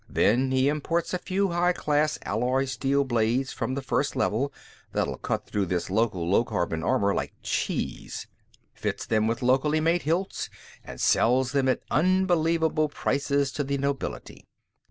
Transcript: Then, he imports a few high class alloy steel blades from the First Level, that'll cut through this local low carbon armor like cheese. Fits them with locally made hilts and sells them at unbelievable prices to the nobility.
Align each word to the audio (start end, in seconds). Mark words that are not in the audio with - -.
Then, 0.09 0.49
he 0.49 0.67
imports 0.67 1.13
a 1.13 1.19
few 1.19 1.49
high 1.49 1.73
class 1.73 2.17
alloy 2.23 2.65
steel 2.65 3.03
blades 3.03 3.53
from 3.53 3.75
the 3.75 3.83
First 3.83 4.15
Level, 4.15 4.51
that'll 4.93 5.19
cut 5.19 5.45
through 5.45 5.67
this 5.67 5.91
local 5.91 6.27
low 6.27 6.43
carbon 6.43 6.81
armor 6.83 7.13
like 7.13 7.33
cheese. 7.43 8.25
Fits 8.73 9.05
them 9.05 9.27
with 9.27 9.43
locally 9.43 9.79
made 9.79 10.01
hilts 10.01 10.49
and 10.83 10.99
sells 10.99 11.51
them 11.51 11.69
at 11.69 11.83
unbelievable 11.91 12.89
prices 12.89 13.51
to 13.51 13.63
the 13.63 13.77
nobility. 13.77 14.47